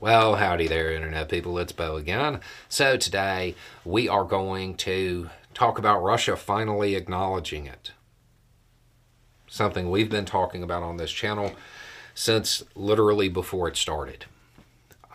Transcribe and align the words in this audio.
Well, 0.00 0.34
howdy 0.34 0.66
there, 0.66 0.92
Internet 0.92 1.28
people. 1.28 1.56
It's 1.56 1.70
Beau 1.70 1.94
again. 1.94 2.40
So, 2.68 2.96
today 2.96 3.54
we 3.84 4.08
are 4.08 4.24
going 4.24 4.74
to 4.78 5.30
talk 5.54 5.78
about 5.78 6.02
Russia 6.02 6.36
finally 6.36 6.96
acknowledging 6.96 7.66
it. 7.66 7.92
Something 9.46 9.88
we've 9.88 10.10
been 10.10 10.24
talking 10.24 10.64
about 10.64 10.82
on 10.82 10.96
this 10.96 11.12
channel 11.12 11.52
since 12.12 12.64
literally 12.74 13.28
before 13.28 13.68
it 13.68 13.76
started. 13.76 14.24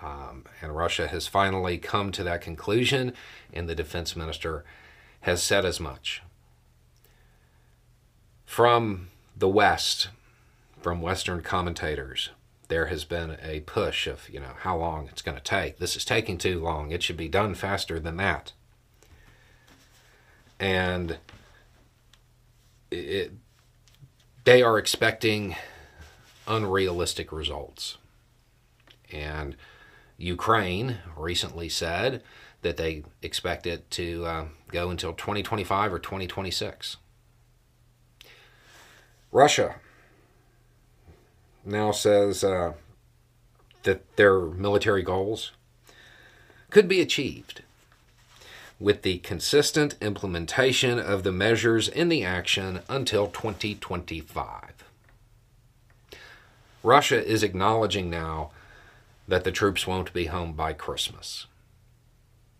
Um, 0.02 0.46
and 0.62 0.74
Russia 0.74 1.10
has 1.10 1.28
finally 1.28 1.78
come 1.78 2.14
to 2.14 2.24
that 2.24 2.40
conclusion, 2.40 3.12
and 3.52 3.68
the 3.68 3.76
defense 3.76 4.16
minister 4.16 4.64
has 5.22 5.44
said 5.44 5.66
as 5.66 5.82
much. 5.82 6.24
From 8.46 9.10
the 9.36 9.50
West, 9.50 10.08
from 10.80 11.02
Western 11.02 11.42
commentators, 11.42 12.30
there 12.70 12.86
has 12.86 13.04
been 13.04 13.38
a 13.44 13.60
push 13.62 14.08
of, 14.08 14.30
you 14.30 14.40
know, 14.40 14.54
how 14.60 14.78
long 14.78 15.08
it's 15.08 15.22
going 15.22 15.38
to 15.38 15.44
take. 15.44 15.80
This 15.80 15.96
is 15.96 16.06
taking 16.06 16.38
too 16.38 16.60
long. 16.60 16.92
It 16.92 17.04
should 17.04 17.18
be 17.18 17.28
done 17.28 17.56
faster 17.56 18.00
than 18.00 18.18
that. 18.18 18.54
And 20.60 21.18
it, 22.92 23.34
they 24.46 24.62
are 24.62 24.78
expecting 24.78 25.56
unrealistic 26.48 27.32
results. 27.32 27.98
And 29.12 29.56
Ukraine 30.18 30.98
recently 31.18 31.70
said 31.70 32.22
that 32.62 32.78
they 32.78 33.04
expect 33.22 33.66
it 33.66 33.90
to 33.92 34.26
uh, 34.26 34.46
go 34.72 34.92
until 34.92 35.14
2025 35.14 35.94
or 35.94 36.00
2026. 36.00 36.98
Russia 39.32 39.76
now 41.66 41.92
says 41.92 42.44
uh, 42.44 42.74
that 43.84 44.16
their 44.16 44.40
military 44.40 45.04
goals 45.04 45.52
could 46.70 46.88
be 46.88 47.02
achieved 47.02 47.64
with 48.80 49.02
the 49.02 49.18
consistent 49.20 49.96
implementation 50.02 50.98
of 51.00 51.24
the 51.24 51.32
measures 51.32 51.88
in 51.88 52.08
the 52.10 52.24
action 52.24 52.80
until 52.88 53.28
2025. 53.28 54.86
Russia 56.82 57.26
is 57.26 57.44
acknowledging 57.44 58.10
now 58.10 58.52
that 59.28 59.44
the 59.44 59.52
troops 59.52 59.86
won't 59.86 60.14
be 60.14 60.26
home 60.26 60.54
by 60.54 60.72
Christmas, 60.72 61.46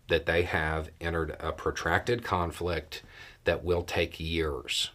that 0.08 0.26
they 0.26 0.42
have 0.42 0.90
entered 1.00 1.36
a 1.40 1.52
protracted 1.52 2.22
conflict 2.22 3.02
that 3.44 3.64
will 3.64 3.82
take 3.82 4.20
years. 4.20 4.90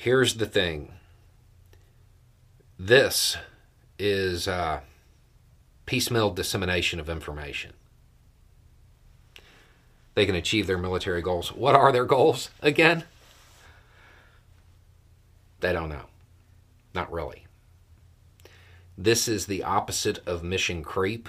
Here's 0.00 0.34
the 0.34 0.46
thing 0.46 0.92
this 2.78 3.36
is 3.98 4.46
uh, 4.46 4.78
piecemeal 5.86 6.30
dissemination 6.30 7.00
of 7.00 7.10
information. 7.10 7.72
They 10.14 10.24
can 10.24 10.36
achieve 10.36 10.68
their 10.68 10.78
military 10.78 11.20
goals. 11.20 11.52
What 11.52 11.74
are 11.74 11.90
their 11.90 12.04
goals 12.04 12.50
again? 12.62 13.06
They 15.58 15.72
don't 15.72 15.88
know. 15.88 16.06
Not 16.94 17.12
really. 17.12 17.46
This 18.96 19.26
is 19.26 19.46
the 19.46 19.64
opposite 19.64 20.24
of 20.28 20.44
mission 20.44 20.84
creep. 20.84 21.28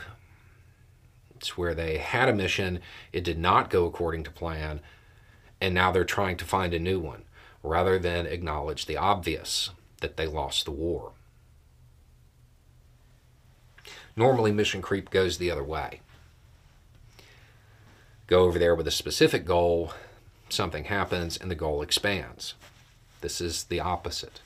It's 1.36 1.58
where 1.58 1.74
they 1.74 1.98
had 1.98 2.30
a 2.30 2.36
mission, 2.36 2.82
it 3.12 3.24
did 3.24 3.40
not 3.40 3.72
go 3.72 3.88
according 3.88 4.26
to 4.26 4.32
plan, 4.32 4.80
and 5.60 5.74
now 5.74 5.92
they're 5.92 6.04
trying 6.04 6.38
to 6.38 6.46
find 6.46 6.76
a 6.76 6.80
new 6.80 7.00
one 7.00 7.24
rather 7.64 8.00
than 8.00 8.26
acknowledge 8.26 8.86
the 8.86 8.98
obvious 8.98 9.72
that 10.02 10.18
they 10.18 10.28
lost 10.28 10.66
the 10.66 10.72
war. 10.72 11.12
Normally, 14.16 14.52
mission 14.52 14.82
creep 14.82 15.10
goes 15.10 15.38
the 15.38 15.52
other 15.52 15.64
way. 15.64 16.02
Go 18.28 18.44
over 18.44 18.60
there 18.60 18.76
with 18.76 18.88
a 18.88 18.92
specific 18.92 19.46
goal, 19.46 19.94
something 20.50 20.86
happens, 20.86 21.38
and 21.38 21.50
the 21.50 21.56
goal 21.56 21.82
expands. 21.82 22.54
This 23.22 23.42
is 23.42 23.64
the 23.64 23.80
opposite. 23.80 24.42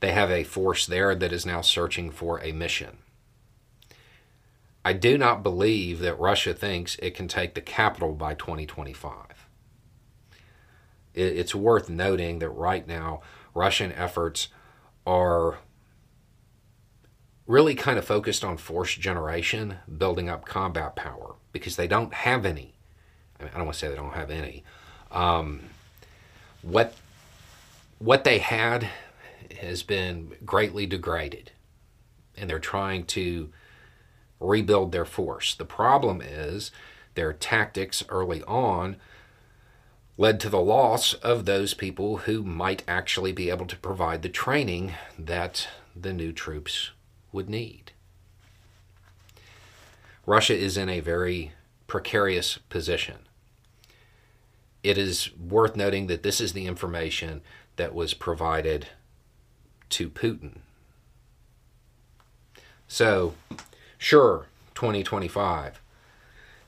They 0.00 0.12
have 0.12 0.30
a 0.30 0.44
force 0.44 0.86
there 0.86 1.14
that 1.14 1.32
is 1.32 1.46
now 1.46 1.60
searching 1.60 2.10
for 2.10 2.40
a 2.42 2.52
mission. 2.52 2.98
I 4.84 4.92
do 4.92 5.18
not 5.18 5.42
believe 5.42 5.98
that 6.00 6.18
Russia 6.18 6.54
thinks 6.54 6.96
it 7.00 7.14
can 7.14 7.28
take 7.28 7.54
the 7.54 7.60
capital 7.60 8.12
by 8.12 8.34
2025. 8.34 9.47
It's 11.18 11.54
worth 11.54 11.88
noting 11.88 12.38
that 12.38 12.50
right 12.50 12.86
now, 12.86 13.22
Russian 13.54 13.92
efforts 13.92 14.48
are 15.06 15.58
really 17.46 17.74
kind 17.74 17.98
of 17.98 18.04
focused 18.04 18.44
on 18.44 18.56
force 18.56 18.94
generation, 18.94 19.76
building 19.96 20.28
up 20.28 20.44
combat 20.44 20.94
power, 20.94 21.34
because 21.52 21.76
they 21.76 21.88
don't 21.88 22.12
have 22.12 22.44
any. 22.44 22.74
I, 23.40 23.44
mean, 23.44 23.52
I 23.54 23.56
don't 23.56 23.66
want 23.66 23.74
to 23.74 23.78
say 23.80 23.88
they 23.88 23.96
don't 23.96 24.12
have 24.12 24.30
any. 24.30 24.64
Um, 25.10 25.62
what 26.62 26.94
what 27.98 28.24
they 28.24 28.38
had 28.38 28.88
has 29.60 29.82
been 29.82 30.34
greatly 30.44 30.86
degraded, 30.86 31.50
and 32.36 32.48
they're 32.48 32.58
trying 32.60 33.04
to 33.06 33.50
rebuild 34.38 34.92
their 34.92 35.04
force. 35.04 35.54
The 35.54 35.64
problem 35.64 36.20
is 36.20 36.70
their 37.14 37.32
tactics 37.32 38.04
early 38.08 38.42
on 38.44 38.96
led 40.18 40.40
to 40.40 40.50
the 40.50 40.60
loss 40.60 41.14
of 41.14 41.44
those 41.44 41.74
people 41.74 42.18
who 42.18 42.42
might 42.42 42.82
actually 42.88 43.30
be 43.30 43.48
able 43.48 43.66
to 43.66 43.76
provide 43.76 44.20
the 44.20 44.28
training 44.28 44.92
that 45.16 45.68
the 45.94 46.12
new 46.12 46.32
troops 46.32 46.90
would 47.30 47.48
need. 47.48 47.92
Russia 50.26 50.56
is 50.56 50.76
in 50.76 50.88
a 50.88 50.98
very 50.98 51.52
precarious 51.86 52.58
position. 52.68 53.16
It 54.82 54.98
is 54.98 55.30
worth 55.36 55.76
noting 55.76 56.08
that 56.08 56.24
this 56.24 56.40
is 56.40 56.52
the 56.52 56.66
information 56.66 57.40
that 57.76 57.94
was 57.94 58.12
provided 58.12 58.88
to 59.90 60.10
Putin. 60.10 60.58
So, 62.88 63.34
sure, 63.98 64.46
2025, 64.74 65.80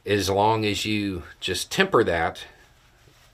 as 0.07 0.31
long 0.31 0.65
as 0.65 0.87
you 0.87 1.25
just 1.41 1.73
temper 1.73 2.05
that 2.05 2.45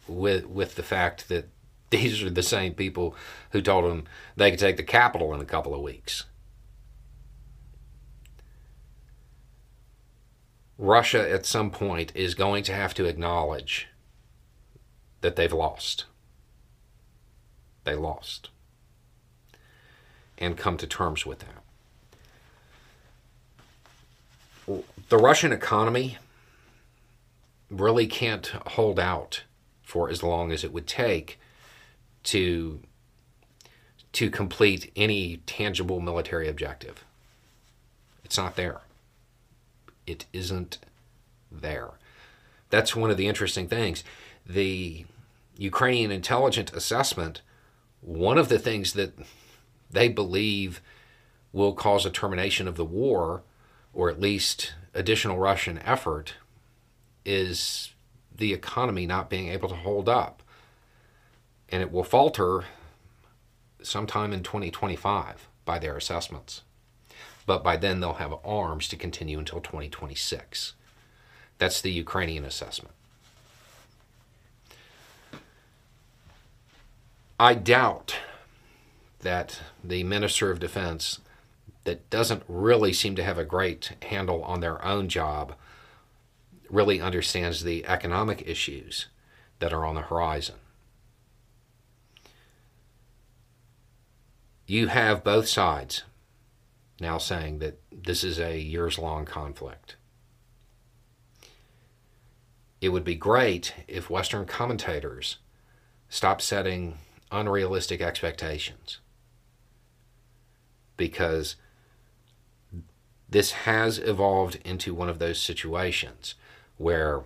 with 0.09 0.47
with 0.47 0.75
the 0.75 0.83
fact 0.83 1.29
that 1.29 1.49
these 1.91 2.23
are 2.23 2.31
the 2.31 2.43
same 2.43 2.75
people 2.75 3.15
who 3.51 3.63
told 3.63 3.85
them 3.85 4.05
they 4.37 4.51
could 4.51 4.61
take 4.61 4.77
the 4.77 4.83
capital 4.83 5.33
in 5.35 5.41
a 5.41 5.45
couple 5.45 5.75
of 5.75 5.81
weeks. 5.81 6.25
Russia 10.79 11.31
at 11.31 11.47
some 11.47 11.71
point 11.71 12.13
is 12.15 12.35
going 12.35 12.63
to 12.65 12.73
have 12.75 12.93
to 12.95 13.07
acknowledge 13.07 13.89
that 15.23 15.37
they've 15.37 15.53
lost. 15.53 16.05
They 17.85 17.95
lost. 17.95 18.51
And 20.39 20.57
come 20.57 20.77
to 20.77 20.87
terms 20.87 21.25
with 21.25 21.39
that. 24.67 24.83
The 25.09 25.17
Russian 25.17 25.53
economy 25.53 26.19
really 27.71 28.07
can't 28.07 28.47
hold 28.49 29.01
out 29.01 29.45
for 29.87 30.11
as 30.11 30.23
long 30.23 30.53
as 30.53 30.63
it 30.65 30.73
would 30.75 30.87
take 30.87 31.41
to 32.25 32.81
to 34.13 34.29
complete 34.31 34.91
any 34.97 35.39
tangible 35.47 36.01
military 36.01 36.49
objective. 36.49 37.05
It's 38.23 38.37
not 38.37 38.57
there 38.57 38.81
it 40.07 40.25
isn't 40.33 40.79
there. 41.51 41.91
That's 42.71 42.97
one 42.97 43.11
of 43.11 43.17
the 43.17 43.29
interesting 43.29 43.69
things. 43.69 44.05
The 44.47 45.05
Ukrainian 45.57 46.11
intelligence 46.11 46.73
assessment, 46.73 47.43
one 48.01 48.39
of 48.39 48.49
the 48.49 48.59
things 48.59 48.93
that 48.93 49.15
they 49.91 50.09
believe 50.09 50.81
will 51.53 51.73
cause 51.73 52.07
a 52.07 52.11
termination 52.11 52.69
of 52.69 52.77
the 52.77 52.85
war, 52.85 53.43
or 53.93 54.11
at 54.11 54.21
least 54.21 54.75
additional 54.95 55.39
Russian 55.39 55.79
effort, 55.79 56.35
is 57.25 57.91
the 58.37 58.53
economy 58.53 59.07
not 59.07 59.31
being 59.31 59.49
able 59.49 59.69
to 59.69 59.75
hold 59.75 60.09
up. 60.09 60.43
And 61.69 61.83
it 61.83 61.91
will 61.91 62.05
falter 62.05 62.65
sometime 63.83 64.33
in 64.33 64.43
2025 64.43 65.49
by 65.65 65.79
their 65.79 65.97
assessments 65.97 66.63
but 67.47 67.63
by 67.63 67.77
then 67.77 68.01
they'll 68.01 68.15
have 68.15 68.35
arms 68.45 68.89
to 68.89 68.97
continue 68.97 69.39
until 69.39 69.61
2026. 69.61 70.75
That's 71.59 71.81
the 71.81 71.93
Ukrainian 71.93 72.45
assessment. 72.45 72.95
I 77.39 77.55
doubt 77.55 78.17
that 79.21 79.61
the 79.83 80.03
Minister 80.05 80.51
of 80.51 80.59
Defense, 80.59 81.21
that 81.85 82.11
doesn't 82.11 82.43
really 82.49 82.93
seem 82.93 83.15
to 83.17 83.23
have 83.23 83.39
a 83.39 83.45
great 83.45 83.93
handle 84.03 84.43
on 84.43 84.61
their 84.61 84.85
own 84.85 85.09
job, 85.09 85.55
really 86.71 87.01
understands 87.01 87.63
the 87.63 87.87
economic 87.87 88.47
issues 88.47 89.07
that 89.59 89.73
are 89.73 89.85
on 89.85 89.95
the 89.95 90.03
horizon. 90.03 90.57
You 94.67 94.89
have 94.89 95.23
both 95.23 95.49
sides 95.49 96.03
now 97.01 97.19
saying 97.19 97.59
that 97.61 97.79
this 97.91 98.25
is 98.25 98.39
a 98.39 98.59
years 98.59 98.99
long 98.99 99.25
conflict. 99.25 99.97
It 102.81 102.89
would 102.91 103.05
be 103.05 103.15
great 103.15 103.75
if 103.87 104.11
Western 104.11 104.45
commentators 104.45 105.39
stopped 106.09 106.43
setting 106.43 106.99
unrealistic 107.31 108.01
expectations 108.01 109.01
because 110.97 111.57
this 113.29 113.53
has 113.53 113.99
evolved 113.99 114.59
into 114.65 114.95
one 114.95 115.09
of 115.09 115.19
those 115.19 115.41
situations 115.41 116.35
where 116.79 117.23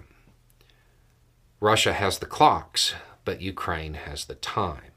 Russia 1.61 1.93
has 1.93 2.19
the 2.19 2.27
clocks, 2.27 2.95
but 3.25 3.41
Ukraine 3.41 3.95
has 3.95 4.25
the 4.25 4.35
time. 4.35 4.93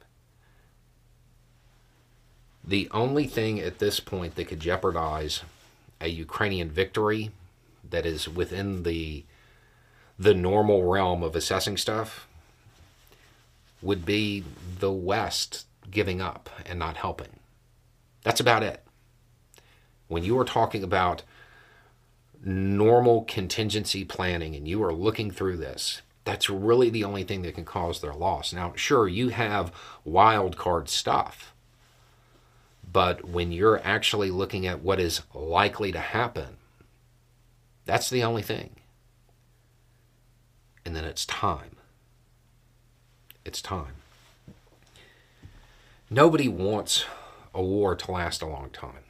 The 2.64 2.88
only 2.92 3.28
thing 3.28 3.60
at 3.60 3.80
this 3.80 4.00
point 4.00 4.36
that 4.36 4.48
could 4.48 4.62
jeopardize 4.62 5.42
a 6.00 6.08
Ukrainian 6.08 6.70
victory 6.70 7.32
that 7.90 8.06
is 8.06 8.30
within 8.30 8.84
the 8.84 9.26
the 10.18 10.34
normal 10.34 10.84
realm 10.84 11.24
of 11.24 11.36
assessing 11.36 11.76
stuff 11.76 12.28
would 13.82 14.06
be 14.06 14.44
the 14.80 14.92
West 14.92 15.66
giving 15.90 16.22
up 16.22 16.50
and 16.66 16.80
not 16.80 16.98
helping. 16.98 17.40
That's 18.24 18.40
about 18.40 18.64
it. 18.64 18.84
When 20.08 20.24
you 20.24 20.38
are 20.40 20.46
talking 20.46 20.84
about 20.84 21.24
normal 22.44 23.24
contingency 23.24 24.04
planning 24.04 24.56
and 24.56 24.68
you 24.68 24.84
are 24.84 24.94
looking 24.94 25.32
through 25.32 25.58
this, 25.58 26.02
that's 26.26 26.50
really 26.50 26.90
the 26.90 27.04
only 27.04 27.24
thing 27.24 27.42
that 27.42 27.56
can 27.56 27.66
cause 27.66 28.02
their 28.02 28.14
loss. 28.14 28.54
Now, 28.54 28.74
sure, 28.76 29.08
you 29.08 29.30
have 29.30 29.74
wild 30.04 30.58
card 30.58 30.90
stuff, 30.90 31.54
but 32.90 33.26
when 33.26 33.52
you're 33.52 33.82
actually 33.84 34.32
looking 34.32 34.66
at 34.66 34.82
what 34.82 35.00
is 35.00 35.22
likely 35.34 35.92
to 35.92 36.00
happen, 36.00 36.58
that's 37.86 38.10
the 38.10 38.24
only 38.24 38.42
thing. 38.42 38.72
And 40.86 40.96
then 40.96 41.04
it's 41.04 41.26
time. 41.26 41.78
It's 43.46 43.62
time. 43.62 43.96
Nobody 46.10 46.48
wants 46.48 47.06
a 47.54 47.62
war 47.62 47.96
to 47.96 48.12
last 48.12 48.42
a 48.42 48.46
long 48.46 48.70
time. 48.70 49.04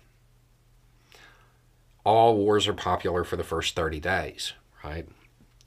All 2.04 2.36
wars 2.36 2.68
are 2.68 2.74
popular 2.74 3.24
for 3.24 3.38
the 3.38 3.44
first 3.44 3.76
30 3.76 4.00
days, 4.00 4.54
right? 4.84 5.08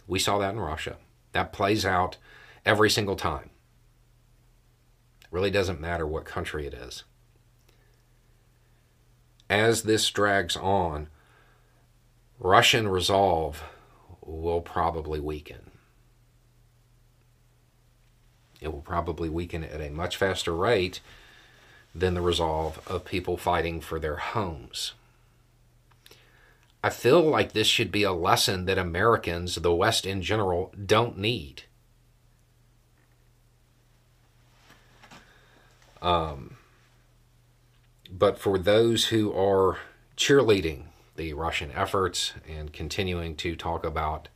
We 0.07 0.19
saw 0.19 0.39
that 0.39 0.53
in 0.53 0.61
Russia. 0.61 0.97
That 1.33 1.53
plays 1.53 1.85
out 1.85 2.19
every 2.65 2.91
single 2.91 3.17
time. 3.17 3.51
It 5.23 5.29
really 5.31 5.51
doesn't 5.51 5.81
matter 5.81 6.07
what 6.07 6.25
country 6.25 6.67
it 6.67 6.75
is. 6.75 7.05
As 9.49 9.83
this 9.83 10.11
drags 10.11 10.57
on, 10.57 11.09
Russian 12.39 12.89
resolve 12.89 13.63
will 14.21 14.61
probably 14.61 15.21
weaken. 15.21 15.71
It 18.61 18.73
will 18.73 18.83
probably 18.83 19.29
weaken 19.29 19.65
at 19.65 19.81
a 19.81 19.91
much 19.91 20.17
faster 20.17 20.55
rate 20.55 21.01
than 21.95 22.15
the 22.15 22.21
resolve 22.21 22.81
of 22.87 23.05
people 23.05 23.37
fighting 23.37 23.81
for 23.81 23.99
their 23.99 24.17
homes. 24.17 24.93
I 26.87 26.91
feel 26.91 27.21
like 27.21 27.51
this 27.51 27.67
should 27.67 27.91
be 27.91 28.05
a 28.05 28.13
lesson 28.13 28.67
that 28.67 28.79
Americans, 28.79 29.57
the 29.57 29.75
West 29.75 30.07
in 30.07 30.23
general, 30.23 30.73
don't 30.87 31.19
need. 31.19 31.65
Um, 36.01 36.59
but 38.09 38.39
for 38.39 38.57
those 38.57 39.07
who 39.07 39.33
are 39.37 39.79
cheerleading 40.17 40.85
the 41.17 41.33
Russian 41.33 41.73
efforts 41.73 42.35
and 42.49 42.73
continuing 42.73 43.35
to 43.35 43.57
talk 43.57 43.85
about 43.85 44.29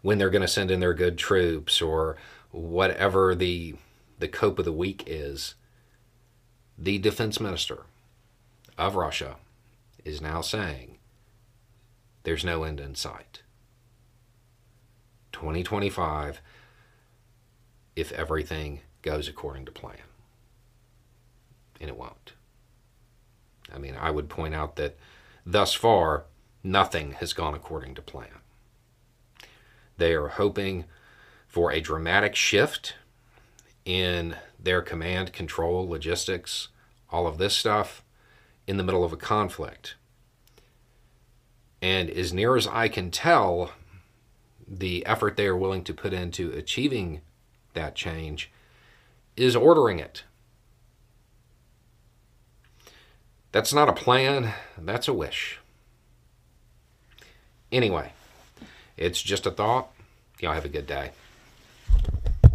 when 0.00 0.16
they're 0.16 0.30
going 0.30 0.40
to 0.40 0.48
send 0.48 0.70
in 0.70 0.80
their 0.80 0.94
good 0.94 1.18
troops 1.18 1.82
or 1.82 2.16
whatever 2.52 3.34
the 3.34 3.74
the 4.18 4.28
cope 4.28 4.58
of 4.58 4.64
the 4.64 4.72
week 4.72 5.04
is, 5.06 5.56
the 6.78 6.96
defense 6.96 7.38
minister 7.38 7.80
of 8.78 8.96
Russia 8.96 9.36
is 10.06 10.22
now 10.22 10.40
saying 10.40 10.93
there's 12.24 12.44
no 12.44 12.64
end 12.64 12.80
in 12.80 12.94
sight. 12.94 13.42
2025, 15.32 16.40
if 17.96 18.12
everything 18.12 18.80
goes 19.02 19.28
according 19.28 19.66
to 19.66 19.72
plan. 19.72 19.96
And 21.80 21.88
it 21.88 21.96
won't. 21.96 22.32
I 23.72 23.78
mean, 23.78 23.96
I 23.98 24.10
would 24.10 24.28
point 24.28 24.54
out 24.54 24.76
that 24.76 24.96
thus 25.44 25.74
far, 25.74 26.24
nothing 26.62 27.12
has 27.12 27.32
gone 27.32 27.54
according 27.54 27.94
to 27.96 28.02
plan. 28.02 28.40
They 29.96 30.14
are 30.14 30.28
hoping 30.28 30.84
for 31.46 31.70
a 31.70 31.80
dramatic 31.80 32.34
shift 32.34 32.94
in 33.84 34.36
their 34.58 34.82
command, 34.82 35.32
control, 35.32 35.88
logistics, 35.88 36.68
all 37.10 37.26
of 37.26 37.38
this 37.38 37.54
stuff 37.54 38.02
in 38.66 38.76
the 38.76 38.82
middle 38.82 39.04
of 39.04 39.12
a 39.12 39.16
conflict. 39.16 39.94
And 41.84 42.08
as 42.08 42.32
near 42.32 42.56
as 42.56 42.66
I 42.66 42.88
can 42.88 43.10
tell, 43.10 43.72
the 44.66 45.04
effort 45.04 45.36
they 45.36 45.46
are 45.46 45.54
willing 45.54 45.84
to 45.84 45.92
put 45.92 46.14
into 46.14 46.50
achieving 46.52 47.20
that 47.74 47.94
change 47.94 48.50
is 49.36 49.54
ordering 49.54 49.98
it. 49.98 50.24
That's 53.52 53.74
not 53.74 53.90
a 53.90 53.92
plan, 53.92 54.54
that's 54.78 55.08
a 55.08 55.12
wish. 55.12 55.58
Anyway, 57.70 58.14
it's 58.96 59.20
just 59.20 59.44
a 59.44 59.50
thought. 59.50 59.90
Y'all 60.40 60.54
have 60.54 60.64
a 60.64 60.70
good 60.70 60.86
day. 60.86 61.10